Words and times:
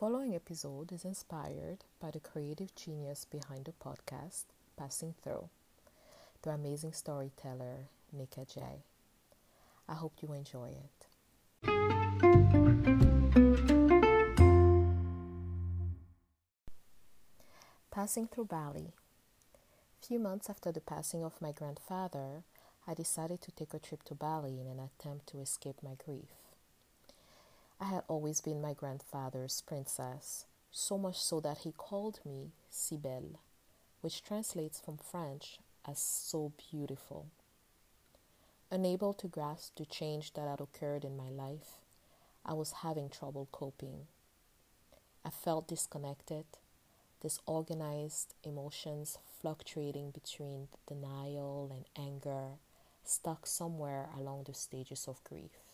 following 0.00 0.34
episode 0.34 0.90
is 0.92 1.04
inspired 1.04 1.84
by 2.00 2.10
the 2.10 2.18
creative 2.18 2.74
genius 2.74 3.26
behind 3.30 3.66
the 3.66 3.72
podcast, 3.72 4.46
Passing 4.74 5.14
Through, 5.22 5.50
the 6.40 6.52
amazing 6.52 6.94
storyteller, 6.94 7.90
Nika 8.10 8.46
J. 8.46 8.62
I 9.86 9.92
hope 9.92 10.14
you 10.22 10.32
enjoy 10.32 10.70
it. 10.70 11.06
Passing 17.90 18.26
through 18.26 18.46
Bali. 18.46 18.94
Few 20.00 20.18
months 20.18 20.48
after 20.48 20.72
the 20.72 20.80
passing 20.80 21.22
of 21.22 21.42
my 21.42 21.52
grandfather, 21.52 22.44
I 22.88 22.94
decided 22.94 23.42
to 23.42 23.50
take 23.50 23.74
a 23.74 23.78
trip 23.78 24.02
to 24.04 24.14
Bali 24.14 24.58
in 24.58 24.66
an 24.66 24.80
attempt 24.80 25.26
to 25.26 25.40
escape 25.40 25.82
my 25.82 25.96
grief. 26.02 26.49
I 27.82 27.86
had 27.86 28.02
always 28.08 28.42
been 28.42 28.60
my 28.60 28.74
grandfather's 28.74 29.62
princess, 29.62 30.44
so 30.70 30.98
much 30.98 31.18
so 31.18 31.40
that 31.40 31.58
he 31.58 31.72
called 31.72 32.20
me 32.26 32.52
Cybele, 32.68 33.40
which 34.02 34.22
translates 34.22 34.78
from 34.78 34.98
French 34.98 35.60
as 35.88 35.98
so 35.98 36.52
beautiful. 36.70 37.28
Unable 38.70 39.14
to 39.14 39.28
grasp 39.28 39.76
the 39.76 39.86
change 39.86 40.34
that 40.34 40.46
had 40.46 40.60
occurred 40.60 41.06
in 41.06 41.16
my 41.16 41.30
life, 41.30 41.78
I 42.44 42.52
was 42.52 42.72
having 42.82 43.08
trouble 43.08 43.48
coping. 43.50 44.08
I 45.24 45.30
felt 45.30 45.66
disconnected, 45.66 46.44
disorganized 47.22 48.34
emotions 48.44 49.16
fluctuating 49.40 50.10
between 50.10 50.68
denial 50.86 51.70
and 51.72 51.86
anger, 51.96 52.58
stuck 53.04 53.46
somewhere 53.46 54.10
along 54.14 54.44
the 54.44 54.54
stages 54.54 55.08
of 55.08 55.24
grief. 55.24 55.69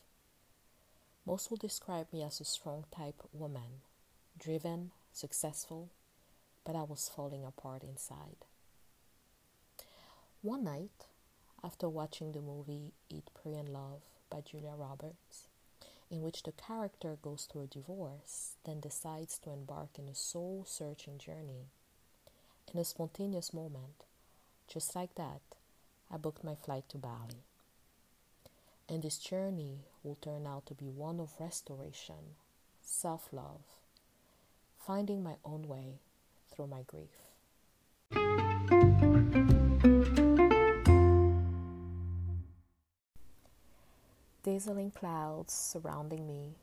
Most 1.26 1.50
will 1.50 1.56
describe 1.56 2.06
me 2.12 2.22
as 2.22 2.40
a 2.40 2.44
strong 2.44 2.84
type 2.94 3.20
woman, 3.32 3.82
driven, 4.38 4.92
successful, 5.12 5.90
but 6.64 6.76
I 6.76 6.82
was 6.82 7.10
falling 7.14 7.44
apart 7.44 7.82
inside. 7.82 8.44
One 10.40 10.62
night, 10.62 11.06
after 11.64 11.88
watching 11.88 12.30
the 12.30 12.40
movie 12.40 12.92
Eat, 13.10 13.30
Pray, 13.34 13.54
and 13.54 13.68
Love 13.70 14.02
by 14.30 14.40
Julia 14.40 14.74
Roberts, 14.76 15.48
in 16.08 16.22
which 16.22 16.44
the 16.44 16.52
character 16.52 17.18
goes 17.20 17.48
through 17.50 17.62
a 17.62 17.66
divorce, 17.66 18.54
then 18.64 18.78
decides 18.78 19.36
to 19.38 19.50
embark 19.50 19.98
in 19.98 20.08
a 20.08 20.14
soul 20.14 20.64
searching 20.64 21.18
journey. 21.18 21.66
In 22.72 22.78
a 22.78 22.84
spontaneous 22.84 23.52
moment, 23.52 24.04
just 24.68 24.94
like 24.94 25.16
that, 25.16 25.40
I 26.08 26.18
booked 26.18 26.44
my 26.44 26.54
flight 26.54 26.88
to 26.90 26.98
Bali. 26.98 27.42
And 28.88 29.02
this 29.02 29.18
journey 29.18 29.80
will 30.04 30.16
turn 30.20 30.46
out 30.46 30.66
to 30.66 30.74
be 30.74 30.88
one 30.88 31.18
of 31.18 31.40
restoration, 31.40 32.36
self 32.82 33.28
love, 33.32 33.62
finding 34.78 35.24
my 35.24 35.34
own 35.44 35.66
way 35.66 35.98
through 36.54 36.68
my 36.68 36.82
grief. 36.82 37.08
Dazzling 44.44 44.92
clouds 44.92 45.52
surrounding 45.52 46.28
me, 46.28 46.54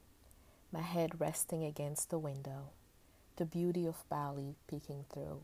my 0.71 0.79
head 0.81 1.19
resting 1.19 1.65
against 1.65 2.09
the 2.09 2.17
window, 2.17 2.69
the 3.35 3.45
beauty 3.45 3.85
of 3.85 4.07
Bali 4.09 4.55
peeking 4.67 5.03
through, 5.13 5.41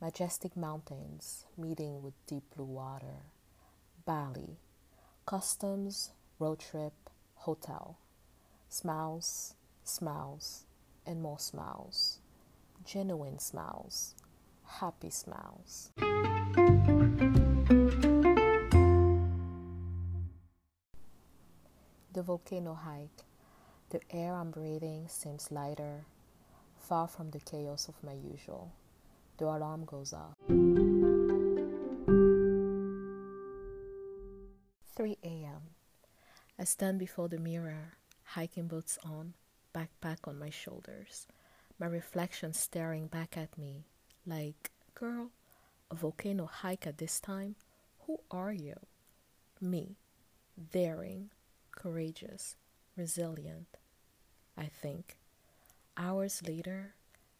majestic 0.00 0.56
mountains 0.56 1.44
meeting 1.58 2.02
with 2.02 2.14
deep 2.26 2.44
blue 2.56 2.64
water, 2.64 3.26
Bali 4.06 4.56
Customs, 5.30 6.10
road 6.40 6.58
trip, 6.58 6.92
hotel. 7.36 7.98
Smiles, 8.68 9.54
smiles, 9.84 10.64
and 11.06 11.22
more 11.22 11.38
smiles. 11.38 12.18
Genuine 12.84 13.38
smiles, 13.38 14.16
happy 14.66 15.10
smiles. 15.10 15.92
The 22.12 22.22
volcano 22.24 22.74
hike. 22.74 23.22
The 23.90 24.00
air 24.10 24.34
I'm 24.34 24.50
breathing 24.50 25.06
seems 25.06 25.52
lighter, 25.52 26.06
far 26.76 27.06
from 27.06 27.30
the 27.30 27.38
chaos 27.38 27.86
of 27.86 27.94
my 28.02 28.14
usual. 28.14 28.72
The 29.38 29.44
alarm 29.44 29.84
goes 29.84 30.12
off. 30.12 30.34
I 36.60 36.64
stand 36.64 36.98
before 36.98 37.26
the 37.26 37.38
mirror, 37.38 37.94
hiking 38.22 38.68
boots 38.68 38.98
on, 39.02 39.32
backpack 39.74 40.18
on 40.28 40.38
my 40.38 40.50
shoulders, 40.50 41.26
my 41.78 41.86
reflection 41.86 42.52
staring 42.52 43.06
back 43.06 43.34
at 43.38 43.56
me 43.56 43.86
like, 44.26 44.70
Girl, 44.94 45.30
a 45.90 45.94
volcano 45.94 46.44
hike 46.44 46.86
at 46.86 46.98
this 46.98 47.18
time? 47.18 47.54
Who 48.00 48.20
are 48.30 48.52
you? 48.52 48.74
Me, 49.58 49.96
daring, 50.70 51.30
courageous, 51.72 52.56
resilient. 52.94 53.78
I 54.54 54.66
think. 54.66 55.16
Hours 55.96 56.42
later, 56.46 56.92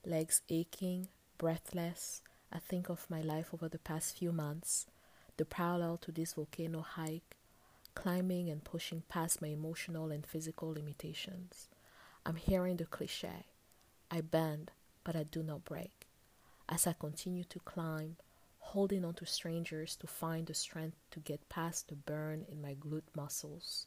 legs 0.02 0.40
aching, 0.48 1.08
breathless, 1.36 2.22
I 2.50 2.58
think 2.58 2.88
of 2.88 3.10
my 3.10 3.20
life 3.20 3.50
over 3.52 3.68
the 3.68 3.78
past 3.78 4.16
few 4.16 4.32
months, 4.32 4.86
the 5.36 5.44
parallel 5.44 5.98
to 5.98 6.10
this 6.10 6.32
volcano 6.32 6.80
hike, 6.80 7.36
climbing 8.00 8.48
and 8.48 8.64
pushing 8.64 9.02
past 9.10 9.42
my 9.42 9.48
emotional 9.48 10.10
and 10.10 10.24
physical 10.24 10.72
limitations. 10.72 11.68
I'm 12.24 12.36
hearing 12.36 12.78
the 12.78 12.86
cliche 12.86 13.44
I 14.10 14.22
bend, 14.22 14.70
but 15.04 15.14
I 15.14 15.24
do 15.24 15.42
not 15.42 15.66
break. 15.66 16.08
As 16.66 16.86
I 16.86 16.94
continue 16.98 17.44
to 17.44 17.58
climb, 17.58 18.16
holding 18.58 19.04
on 19.04 19.12
to 19.14 19.26
strangers 19.26 19.96
to 19.96 20.06
find 20.06 20.46
the 20.46 20.54
strength 20.54 20.96
to 21.10 21.20
get 21.20 21.50
past 21.50 21.88
the 21.88 21.94
burn 21.94 22.46
in 22.50 22.62
my 22.62 22.74
glute 22.74 23.10
muscles, 23.14 23.86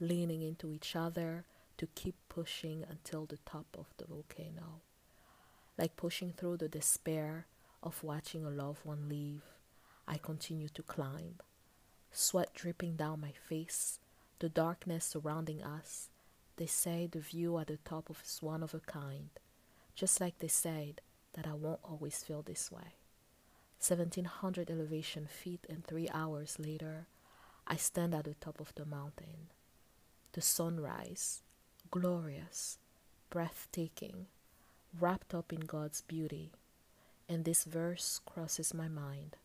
leaning 0.00 0.42
into 0.42 0.70
each 0.70 0.94
other 0.94 1.46
to 1.78 1.86
keep 1.94 2.16
pushing 2.28 2.84
until 2.90 3.24
the 3.24 3.38
top 3.46 3.66
of 3.78 3.86
the 3.96 4.04
volcano. 4.04 4.82
Like 5.78 5.96
pushing 5.96 6.34
through 6.34 6.58
the 6.58 6.68
despair 6.68 7.46
of 7.82 8.04
watching 8.04 8.44
a 8.44 8.50
loved 8.50 8.84
one 8.84 9.08
leave, 9.08 9.44
I 10.06 10.18
continue 10.18 10.68
to 10.68 10.82
climb 10.82 11.36
sweat 12.16 12.54
dripping 12.54 12.96
down 12.96 13.20
my 13.20 13.32
face, 13.32 13.98
the 14.38 14.48
darkness 14.48 15.04
surrounding 15.04 15.62
us. 15.62 16.08
They 16.56 16.66
say 16.66 17.06
the 17.06 17.20
view 17.20 17.58
at 17.58 17.66
the 17.66 17.76
top 17.78 18.08
of 18.08 18.22
is 18.24 18.42
one 18.42 18.62
of 18.62 18.72
a 18.72 18.80
kind, 18.80 19.28
just 19.94 20.20
like 20.20 20.38
they 20.38 20.48
said 20.48 21.02
that 21.34 21.46
I 21.46 21.52
won't 21.52 21.80
always 21.84 22.22
feel 22.22 22.42
this 22.42 22.72
way. 22.72 22.94
1700 23.78 24.70
elevation 24.70 25.26
feet 25.26 25.66
and 25.68 25.84
three 25.84 26.08
hours 26.12 26.56
later, 26.58 27.06
I 27.66 27.76
stand 27.76 28.14
at 28.14 28.24
the 28.24 28.34
top 28.34 28.60
of 28.60 28.74
the 28.74 28.86
mountain. 28.86 29.50
The 30.32 30.40
sunrise, 30.40 31.42
glorious, 31.90 32.78
breathtaking, 33.28 34.26
wrapped 34.98 35.34
up 35.34 35.52
in 35.52 35.60
God's 35.60 36.00
beauty, 36.00 36.52
and 37.28 37.44
this 37.44 37.64
verse 37.64 38.20
crosses 38.24 38.72
my 38.72 38.88
mind. 38.88 39.36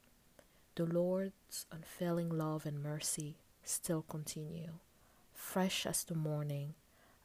The 0.76 0.86
Lord's 0.86 1.66
unfailing 1.70 2.30
love 2.30 2.66
and 2.66 2.82
mercy 2.82 3.36
still 3.62 4.04
continue, 4.04 4.80
fresh 5.34 5.86
as 5.86 6.06
the 6.06 6.16
morning, 6.16 6.76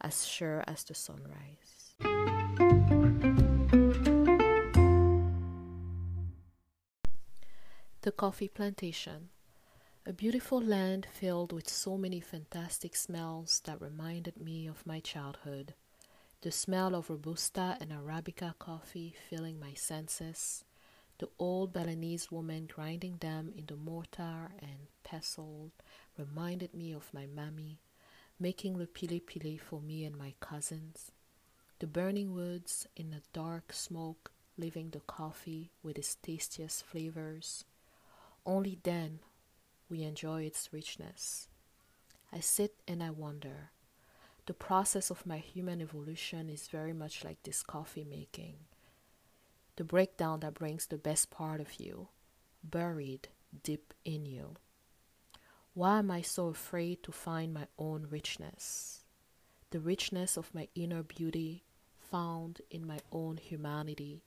as 0.00 0.26
sure 0.26 0.64
as 0.66 0.82
the 0.82 0.94
sunrise. 0.94 1.94
The 8.00 8.12
Coffee 8.12 8.48
Plantation, 8.48 9.28
a 10.04 10.12
beautiful 10.12 10.60
land 10.60 11.06
filled 11.12 11.52
with 11.52 11.68
so 11.68 11.96
many 11.96 12.18
fantastic 12.18 12.96
smells 12.96 13.60
that 13.64 13.80
reminded 13.80 14.40
me 14.40 14.66
of 14.66 14.84
my 14.84 14.98
childhood. 14.98 15.74
The 16.40 16.50
smell 16.50 16.96
of 16.96 17.08
Robusta 17.08 17.76
and 17.80 17.92
Arabica 17.92 18.54
coffee 18.58 19.14
filling 19.30 19.60
my 19.60 19.74
senses 19.74 20.64
the 21.18 21.28
old 21.38 21.72
Balinese 21.72 22.30
woman 22.30 22.66
grinding 22.66 23.16
them 23.18 23.52
in 23.56 23.66
the 23.66 23.76
mortar 23.76 24.50
and 24.60 24.88
pestle 25.02 25.72
reminded 26.18 26.74
me 26.74 26.92
of 26.92 27.12
my 27.14 27.26
mammy, 27.26 27.78
making 28.38 28.76
the 28.76 28.86
pili 28.86 29.22
pili 29.22 29.58
for 29.58 29.80
me 29.80 30.04
and 30.04 30.16
my 30.16 30.34
cousins. 30.40 31.12
The 31.78 31.86
burning 31.86 32.34
woods 32.34 32.86
in 32.96 33.10
the 33.10 33.22
dark 33.32 33.72
smoke 33.72 34.30
leaving 34.58 34.90
the 34.90 35.00
coffee 35.00 35.70
with 35.82 35.98
its 35.98 36.14
tastiest 36.16 36.84
flavors. 36.84 37.64
Only 38.44 38.78
then 38.82 39.20
we 39.88 40.02
enjoy 40.02 40.42
its 40.42 40.72
richness. 40.72 41.48
I 42.32 42.40
sit 42.40 42.74
and 42.86 43.02
I 43.02 43.10
wonder. 43.10 43.70
The 44.46 44.54
process 44.54 45.10
of 45.10 45.26
my 45.26 45.38
human 45.38 45.80
evolution 45.80 46.48
is 46.48 46.68
very 46.68 46.92
much 46.92 47.24
like 47.24 47.42
this 47.42 47.62
coffee 47.62 48.04
making 48.04 48.56
the 49.76 49.84
breakdown 49.84 50.40
that 50.40 50.54
brings 50.54 50.86
the 50.86 50.96
best 50.98 51.30
part 51.30 51.60
of 51.60 51.78
you, 51.78 52.08
buried 52.64 53.28
deep 53.62 53.92
in 54.04 54.26
you. 54.26 54.56
Why 55.74 55.98
am 55.98 56.10
I 56.10 56.22
so 56.22 56.48
afraid 56.48 57.02
to 57.02 57.12
find 57.12 57.52
my 57.52 57.66
own 57.78 58.06
richness? 58.10 59.04
The 59.70 59.80
richness 59.80 60.38
of 60.38 60.54
my 60.54 60.68
inner 60.74 61.02
beauty, 61.02 61.64
found 62.10 62.62
in 62.70 62.86
my 62.86 63.00
own 63.12 63.36
humanity, 63.36 64.22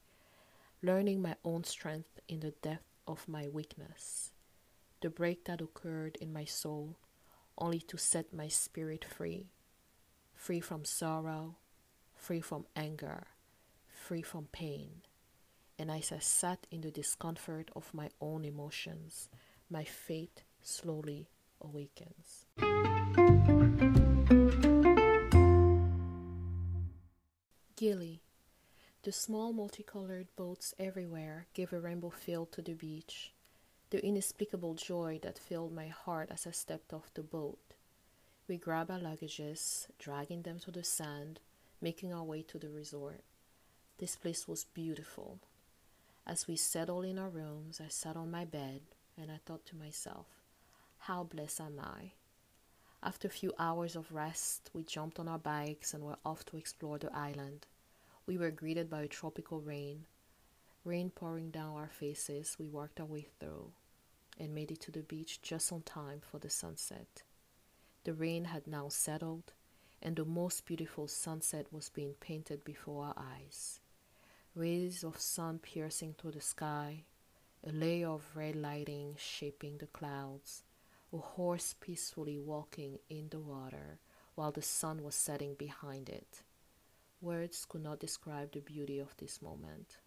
learning 0.84 1.22
my 1.22 1.36
own 1.44 1.64
strength 1.64 2.20
in 2.28 2.42
the 2.42 2.52
depth 2.62 2.84
of 3.08 3.28
my 3.28 3.48
weakness, 3.48 4.32
the 5.02 5.10
break 5.10 5.46
that 5.46 5.62
occurred 5.62 6.18
in 6.22 6.32
my 6.32 6.46
soul 6.46 6.98
only 7.58 7.80
to 7.80 7.98
set 7.98 8.34
my 8.34 8.48
spirit 8.48 9.04
free, 9.04 9.48
free 10.36 10.60
from 10.60 10.86
sorrow, 10.86 11.56
free 12.16 12.42
from 12.42 12.66
anger, 12.76 13.28
free 13.90 14.22
from 14.22 14.48
pain. 14.52 15.02
And 15.80 15.90
as 15.90 16.12
I 16.12 16.20
sat 16.20 16.68
in 16.72 16.82
the 16.82 16.92
discomfort 16.92 17.72
of 17.74 17.94
my 17.94 18.10
own 18.20 18.44
emotions, 18.44 19.30
my 19.70 19.86
faith 19.86 20.44
slowly 20.62 21.30
awakens. 21.62 22.46
Gili. 27.78 28.22
The 29.04 29.14
small 29.14 29.54
multicolored 29.54 30.28
boats 30.36 30.74
everywhere 30.78 31.48
gave 31.54 31.72
a 31.72 31.80
rainbow 31.80 32.10
feel 32.10 32.46
to 32.48 32.62
the 32.62 32.74
beach, 32.74 33.32
the 33.90 34.06
inexplicable 34.06 34.74
joy 34.74 35.22
that 35.24 35.40
filled 35.40 35.74
my 35.74 35.88
heart 35.88 36.30
as 36.30 36.46
I 36.46 36.52
stepped 36.52 36.92
off 36.92 37.14
the 37.14 37.24
boat. 37.24 37.74
We 38.50 38.58
grabbed 38.58 38.92
our 38.92 39.00
luggages, 39.00 39.88
dragging 39.98 40.42
them 40.42 40.60
to 40.60 40.72
the 40.72 40.84
sand, 40.84 41.40
making 41.80 42.14
our 42.14 42.26
way 42.26 42.42
to 42.50 42.60
the 42.60 42.70
resort. 42.70 43.22
This 43.98 44.18
place 44.18 44.46
was 44.46 44.66
beautiful. 44.66 45.40
As 46.30 46.48
we 46.48 46.58
settled 46.58 47.06
in 47.06 47.18
our 47.18 47.28
rooms, 47.28 47.82
I 47.84 47.88
sat 47.88 48.16
on 48.16 48.30
my 48.30 48.46
bed 48.46 48.82
and 49.18 49.32
I 49.32 49.40
thought 49.48 49.66
to 49.66 49.76
myself, 49.76 50.28
how 51.00 51.24
blessed 51.24 51.60
am 51.60 51.80
I? 51.80 52.12
After 53.02 53.28
a 53.28 53.32
few 53.32 53.52
hours 53.58 53.96
of 53.96 54.12
rest, 54.12 54.70
we 54.72 54.84
jumped 54.84 55.18
on 55.18 55.28
our 55.28 55.40
bikes 55.40 55.92
and 55.92 56.04
were 56.04 56.20
off 56.24 56.46
to 56.46 56.58
explore 56.58 57.00
the 57.00 57.12
island. 57.16 57.66
We 58.28 58.38
were 58.38 58.52
greeted 58.52 58.92
by 58.92 59.02
a 59.02 59.08
tropical 59.08 59.60
rain. 59.60 60.06
Rain 60.86 61.10
pouring 61.10 61.50
down 61.50 61.76
our 61.76 61.90
faces, 61.90 62.58
we 62.60 62.68
worked 62.68 63.00
our 63.00 63.08
way 63.08 63.26
through 63.40 63.72
and 64.38 64.54
made 64.54 64.70
it 64.70 64.82
to 64.82 64.92
the 64.92 65.02
beach 65.02 65.42
just 65.42 65.74
on 65.74 65.82
time 65.82 66.22
for 66.22 66.38
the 66.38 66.52
sunset. 66.52 67.24
The 68.04 68.14
rain 68.14 68.46
had 68.46 68.68
now 68.68 68.90
settled, 68.90 69.54
and 70.00 70.16
the 70.16 70.26
most 70.26 70.68
beautiful 70.68 71.08
sunset 71.08 71.66
was 71.72 71.90
being 71.90 72.14
painted 72.20 72.64
before 72.64 73.06
our 73.06 73.16
eyes. 73.18 73.80
Rays 74.56 75.04
of 75.04 75.20
sun 75.22 75.60
piercing 75.60 76.16
through 76.16 76.32
the 76.32 76.42
sky, 76.42 77.04
a 77.64 77.72
layer 77.72 78.10
of 78.10 78.36
red 78.36 78.56
lighting 78.56 79.16
shaping 79.16 79.78
the 79.78 79.86
clouds, 79.86 80.64
a 81.14 81.18
horse 81.18 81.76
peacefully 81.80 82.40
walking 82.40 82.98
in 83.10 83.30
the 83.30 83.40
water 83.40 84.00
while 84.34 84.52
the 84.52 84.62
sun 84.62 85.04
was 85.04 85.14
setting 85.14 85.54
behind 85.54 86.10
it. 86.10 86.42
Words 87.22 87.66
could 87.70 87.84
not 87.84 88.00
describe 88.00 88.52
the 88.52 88.60
beauty 88.60 88.98
of 88.98 89.16
this 89.18 89.40
moment. 89.40 89.98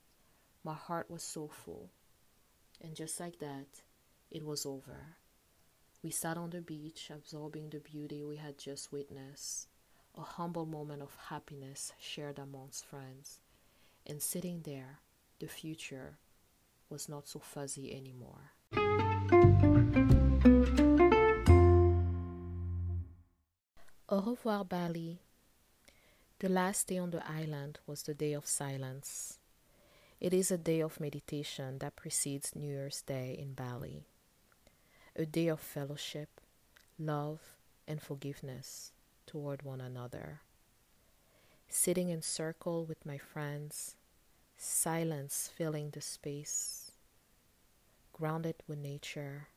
My 0.65 0.75
heart 0.75 1.09
was 1.09 1.23
so 1.23 1.47
full. 1.47 1.91
And 2.81 2.97
just 2.97 3.21
like 3.21 3.39
that, 3.39 3.83
it 4.31 4.45
was 4.45 4.67
over. 4.67 5.17
We 6.03 6.11
sat 6.11 6.37
on 6.37 6.51
the 6.51 6.61
beach, 6.61 7.11
absorbing 7.15 7.71
the 7.71 7.79
beauty 7.79 8.25
we 8.25 8.37
had 8.37 8.59
just 8.59 8.91
witnessed, 8.91 9.69
a 10.19 10.23
humble 10.23 10.67
moment 10.67 11.01
of 11.01 11.17
happiness 11.29 11.93
shared 12.01 12.41
amongst 12.41 12.85
friends. 12.85 13.39
And 14.07 14.21
sitting 14.21 14.63
there, 14.63 14.99
the 15.39 15.47
future 15.47 16.19
was 16.89 17.09
not 17.09 17.29
so 17.29 17.39
fuzzy 17.39 17.95
anymore. 17.95 18.53
Au 24.09 24.21
revoir, 24.21 24.65
Bali. 24.65 25.21
The 26.39 26.49
last 26.49 26.89
day 26.89 26.99
on 26.99 27.11
the 27.11 27.23
island 27.31 27.79
was 27.87 28.03
the 28.03 28.15
day 28.15 28.33
of 28.33 28.47
silence. 28.47 29.39
It 30.21 30.35
is 30.35 30.51
a 30.51 30.59
day 30.59 30.81
of 30.81 31.01
meditation 31.01 31.79
that 31.79 31.97
precedes 31.97 32.55
New 32.55 32.69
Year's 32.69 33.03
Day 33.03 33.37
in 33.39 33.55
Bali 33.55 34.05
a 35.15 35.27
day 35.27 35.49
of 35.49 35.61
fellowship, 35.61 36.41
love, 36.99 37.41
and 37.87 38.01
forgiveness 38.01 38.93
toward 39.27 39.63
one 39.63 39.81
another. 39.81 40.41
Sitting 41.75 42.11
in 42.11 42.21
circle 42.21 42.85
with 42.85 43.07
my 43.07 43.17
friends, 43.17 43.97
silence 44.59 45.51
filling 45.57 45.89
the 45.89 46.03
space, 46.03 46.93
grounded 48.13 48.57
with 48.69 48.79
nature, 48.79 49.49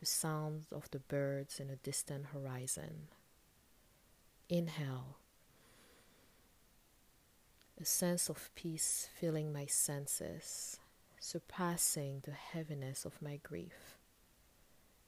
the 0.00 0.06
sounds 0.06 0.64
of 0.72 0.90
the 0.92 0.98
birds 0.98 1.60
in 1.60 1.68
a 1.68 1.76
distant 1.76 2.28
horizon. 2.32 3.08
Inhale. 4.48 5.18
A 7.78 7.84
sense 7.84 8.30
of 8.30 8.50
peace 8.54 9.10
filling 9.20 9.52
my 9.52 9.66
senses, 9.66 10.80
surpassing 11.20 12.22
the 12.24 12.32
heaviness 12.32 13.04
of 13.04 13.20
my 13.20 13.36
grief 13.42 13.98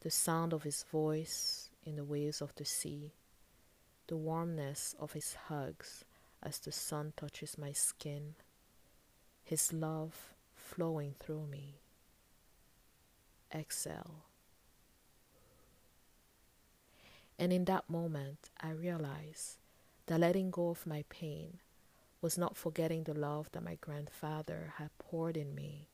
the 0.00 0.11
sound 0.11 0.52
of 0.52 0.62
his 0.62 0.84
voice 0.84 1.70
in 1.82 1.96
the 1.96 2.05
waves 2.05 2.41
of 2.41 2.55
the 2.55 2.64
sea, 2.64 3.11
the 4.08 4.16
warmness 4.16 4.94
of 4.99 5.12
his 5.12 5.34
hugs 5.49 6.05
as 6.43 6.58
the 6.58 6.72
sun 6.72 7.12
touches 7.16 7.56
my 7.56 7.72
skin, 7.72 8.34
his 9.44 9.72
love 9.72 10.34
flowing 10.55 11.14
through 11.19 11.46
me. 11.46 11.81
Exhale. 13.55 14.25
And 17.38 17.52
in 17.52 17.66
that 17.66 17.88
moment, 17.88 18.50
I 18.60 18.70
realized 18.70 19.58
that 20.06 20.20
letting 20.20 20.50
go 20.50 20.70
of 20.70 20.87
my 20.87 21.05
pain 21.08 21.58
was 22.20 22.37
not 22.37 22.56
forgetting 22.56 23.05
the 23.05 23.14
love 23.14 23.49
that 23.52 23.62
my 23.62 23.76
grandfather 23.81 24.72
had 24.76 24.90
poured 24.99 25.37
in 25.37 25.55
me, 25.55 25.88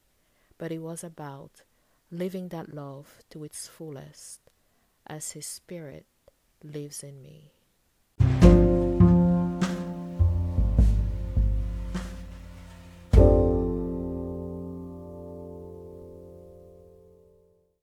but 0.56 0.72
it 0.72 0.78
was 0.78 1.04
about 1.04 1.62
living 2.10 2.48
that 2.48 2.74
love 2.74 3.22
to 3.30 3.44
its 3.44 3.66
fullest 3.68 4.40
as 5.06 5.32
His 5.32 5.46
Spirit 5.46 6.06
lives 6.62 7.02
in 7.02 7.20
me. 7.20 7.53